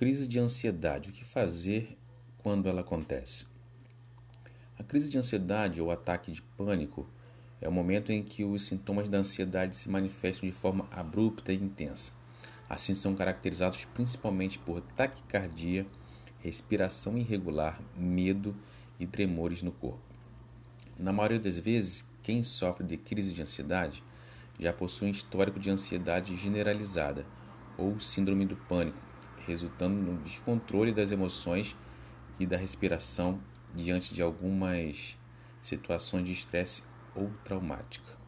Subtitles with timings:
[0.00, 1.10] Crise de ansiedade.
[1.10, 1.98] O que fazer
[2.38, 3.44] quando ela acontece?
[4.78, 7.06] A crise de ansiedade ou ataque de pânico
[7.60, 11.56] é o momento em que os sintomas da ansiedade se manifestam de forma abrupta e
[11.56, 12.12] intensa.
[12.66, 15.86] Assim, são caracterizados principalmente por taquicardia,
[16.38, 18.56] respiração irregular, medo
[18.98, 20.00] e tremores no corpo.
[20.98, 24.02] Na maioria das vezes, quem sofre de crise de ansiedade
[24.58, 27.26] já possui um histórico de ansiedade generalizada
[27.76, 29.09] ou síndrome do pânico,
[29.46, 31.76] resultando no descontrole das emoções
[32.38, 33.40] e da respiração
[33.74, 35.18] diante de algumas
[35.62, 36.82] situações de estresse
[37.14, 38.19] ou traumática.